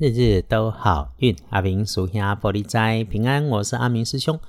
[0.00, 3.46] 日日都好运，阿明属下玻璃斋平安。
[3.48, 4.40] 我是阿明师兄。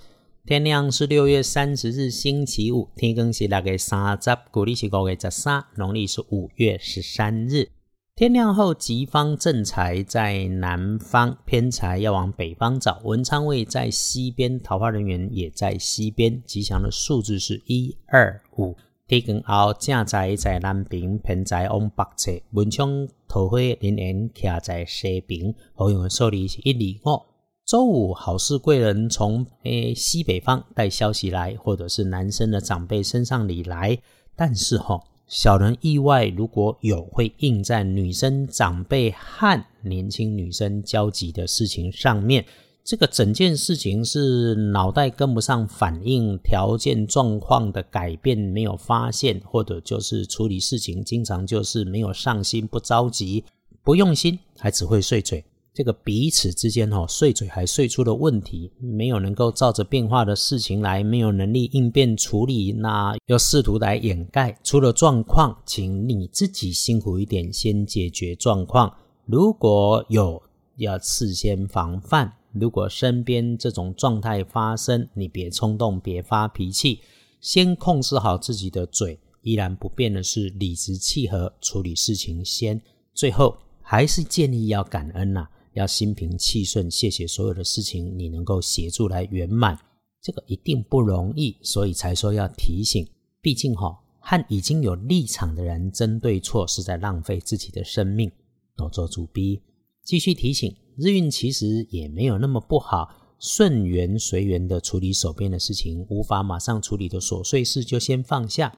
[0.45, 2.87] 天亮是六月三十日，星期五。
[2.95, 7.67] 天更是大概三十，古历是五月十三，农历是五月十三日。
[8.15, 13.01] 天亮后，吉方正财在南方，偏财要往北方找。
[13.03, 16.41] 文昌位在西边，桃花人员也在西边。
[16.45, 18.77] 吉祥的数字是一二五。
[19.19, 27.21] 天光后，正在在南边，偏在往北侧；文昌桃花连连徛在西边，好用的数字是一二五。
[27.65, 33.97] 周五好事贵人从诶西北方带消息来，或者是男生的长辈身上里来。
[34.33, 42.45] 但是哈，小人意外如果有会应在女生长辈和年轻女生交集的事情上面。
[42.83, 53.45] 这个整件事情是脑袋跟不上反应，条件状况的改变没有发现，或者就是处理事情经常就是没有上心、不着急、
[53.83, 55.45] 不用心，还只会碎嘴。
[55.73, 68.91] 这个彼此之间哦，碎嘴还碎出了问题，没有能够照着变化的事情来，没有能力应变处理，那又试图来掩盖出了状况，请你自己辛苦一点，先解决状况。
[69.25, 70.41] 如果有
[70.77, 72.33] 要事先防范。
[72.53, 76.99] 如果身边这种状态发生，你别冲动，别发脾气，
[77.39, 79.19] 先控制好自己的嘴。
[79.41, 82.79] 依然不变的是理直气和处理事情先。
[83.13, 89.75] 最后还是建议要感恩呐，要心平气顺，谢谢所有的事情你能够协助来圆满，
[90.21, 93.07] 这个一定不容易，所以才说要提醒。
[93.41, 98.31] 毕竟哈，和已经有立场的人争对错，是在浪费自己的生命。
[98.75, 99.59] 多做主逼，
[100.03, 100.75] 继续提醒。
[100.97, 108.77] 日运其实也没有那么不好，顺缘随缘的处理手边的事情，无法马上处理的琐碎事就先放下。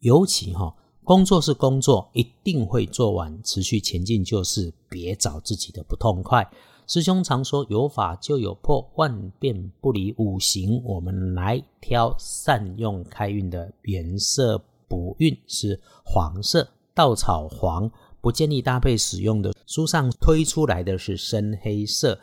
[0.00, 6.48] 尤其哈，工作是工作，一定会做完，持续前进就是，别找自己的不痛快。
[6.86, 10.82] 师兄常说有法就有破，万变不离五行。
[10.84, 17.90] 我们来挑善用开运的颜色补运是黄色，稻草黄。
[18.24, 19.52] 不建议搭配使用的。
[19.66, 22.18] 书上推出来的是深黑色。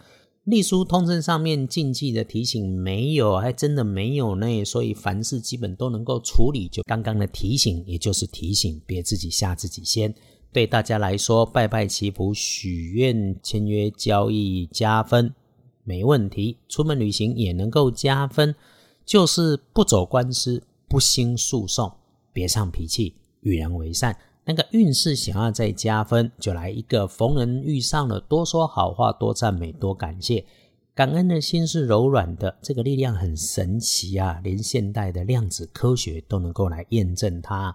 [0.45, 4.66] 隶书通证上面禁忌的提醒没有，还真的没有呢。
[4.66, 6.67] 所以凡事基本都能够处理。
[6.67, 10.12] 就刚刚的提醒，也就是提醒，别自己吓自己先。
[10.51, 15.31] 对大家来说，拜拜祈福、许愿、签约交易加分，
[15.83, 16.57] 没问题。
[16.68, 18.56] 出门旅行也能够加分，
[19.06, 21.94] 就是不走官司，不兴诉讼，
[22.33, 24.18] 别上脾气，与人为善。
[24.46, 30.44] 那个运势想要再加分，就来一个逢人遇上了，多说好话，多赞美，多感谢。
[30.94, 34.41] 感恩的心是柔软的，这个力量很神奇啊！
[34.44, 37.74] 连现代的量子科学都能够来验证它。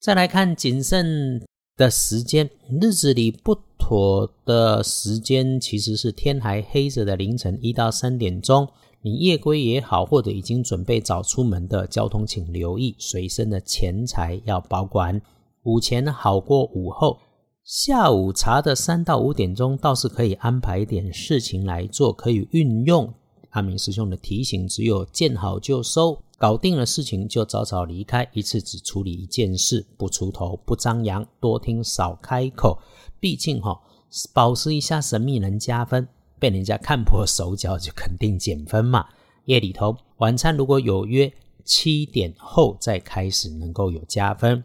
[0.00, 1.42] 再来看谨慎
[1.76, 2.48] 的时间，
[2.80, 8.68] 日子里不妥的时间其实是天还黑着的凌晨一到三点钟。
[9.02, 15.20] 你夜归也好，或者已经准备早出门的交通，请留意随身的钱财要保管。
[15.64, 17.18] 午前好过午后，
[17.64, 23.10] 下午茶的三到五点钟倒是可以安排点事情来做，可以运用
[23.50, 32.78] 阿明师兄的提醒，只有见好就收，搞定了事情就早早离开，一次只处理一件事，不出头不张扬，多听少开口。
[33.18, 33.80] 毕竟哈，
[34.34, 36.06] 保持一下神秘能加分，
[36.38, 39.06] 被人家看破手脚就肯定减分嘛。
[39.46, 41.32] 夜里头晚餐如果有约，
[41.64, 44.62] 七点后再开始能够有加分。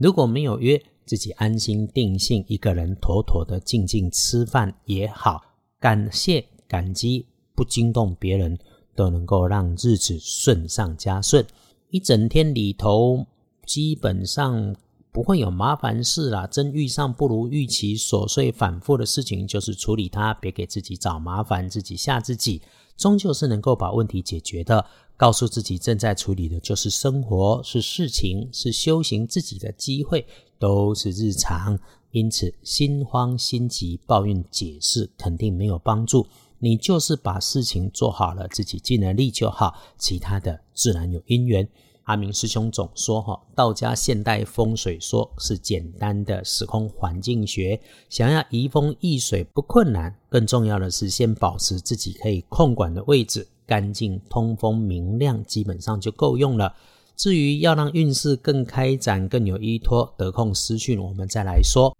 [0.00, 5.42] 如果没有约，自己安心定性，一个人妥妥的静静吃饭也好，
[5.78, 8.58] 感谢感激，不惊动别人，
[8.94, 11.44] 都能够让日子顺上加顺。
[11.90, 13.26] 一整天里头，
[13.66, 14.74] 基本上
[15.12, 16.46] 不会有麻烦事啦。
[16.46, 22.62] 真遇上不如预期琐碎反复的事情，就是处理它，别给自己找麻烦，自己吓自己，
[22.96, 24.86] 终究是能够把问题解决的。
[25.16, 30.26] 告诉自己正在处理的就是生活，是事情，是修行自己的机会，
[30.58, 31.78] 都是日常。
[32.12, 36.26] 因此，心慌心急、抱怨解释肯定没有帮助。
[36.58, 41.68] 你就是把事情做好了，自己尽了力就好，其他的自然有因缘。
[42.10, 56.74] 阿明师兄总说：“哈，道家现代风水说是简单的时空环境学，想要移风易水不困难，更重要的是先保持自己可以控管的位置。”干净、通风、明亮，基本上就够用了。
[57.14, 61.96] 至于要让运势更开展、更有依托，得空私讯我们再来说。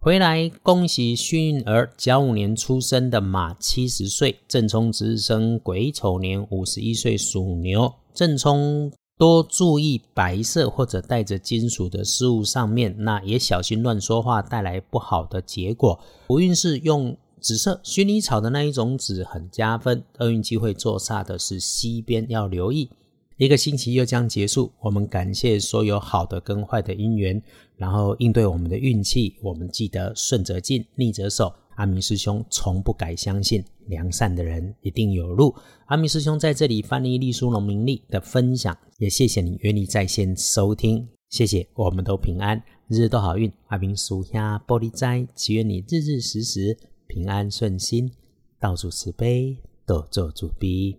[0.00, 7.92] 回来，恭喜幸运儿，甲午年出生的马七十岁，正冲值日生癸丑年五十一岁属牛。
[8.14, 8.90] 正冲
[9.20, 16.00] 多注意白色或者带着金属的事物上面，那也小心乱说话，带来不好的结果。
[16.26, 17.14] 不运是用。
[17.42, 20.02] 紫色薰衣草的那一种紫很加分。
[20.18, 22.90] 厄运机会做煞的是西边，要留意。
[23.38, 27.42] 一个星期又将结束，我们感谢所有好的跟坏的因缘，
[27.76, 29.36] 然后应对我们的运气。
[29.42, 31.50] 我们记得顺则进，逆则守。
[31.80, 35.54] 阿明师兄从不改相信，良善的人一定有路。
[35.86, 43.50] 阿明师兄在这里翻译隶书农民利的分享，也谢谢你愿你在线收听，谢谢，我们都平安，日日都好运。
[43.68, 48.12] 阿明属下玻璃斋，祈愿你日日时时平安顺心，
[48.58, 49.56] 到处慈悲，
[49.86, 50.98] 多做主逼。